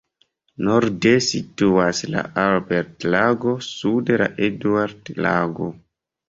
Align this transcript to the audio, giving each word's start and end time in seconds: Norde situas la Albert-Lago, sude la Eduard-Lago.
Norde 0.67 1.09
situas 1.25 1.99
la 2.15 2.23
Albert-Lago, 2.45 3.53
sude 3.67 4.19
la 4.23 4.31
Eduard-Lago. 4.49 5.71